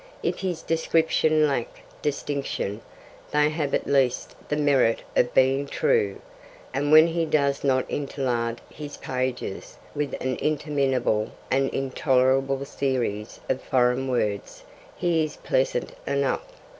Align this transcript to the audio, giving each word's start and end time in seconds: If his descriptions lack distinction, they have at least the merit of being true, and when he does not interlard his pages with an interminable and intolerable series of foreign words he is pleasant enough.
If 0.23 0.39
his 0.39 0.63
descriptions 0.63 1.47
lack 1.47 1.81
distinction, 2.01 2.81
they 3.29 3.51
have 3.51 3.75
at 3.75 3.85
least 3.85 4.33
the 4.49 4.55
merit 4.57 5.03
of 5.15 5.31
being 5.35 5.67
true, 5.67 6.19
and 6.73 6.91
when 6.91 7.05
he 7.05 7.23
does 7.23 7.63
not 7.63 7.87
interlard 7.87 8.57
his 8.71 8.97
pages 8.97 9.77
with 9.93 10.15
an 10.19 10.37
interminable 10.37 11.29
and 11.51 11.69
intolerable 11.69 12.65
series 12.65 13.39
of 13.47 13.61
foreign 13.61 14.07
words 14.07 14.63
he 14.95 15.23
is 15.23 15.35
pleasant 15.37 15.91
enough. 16.07 16.47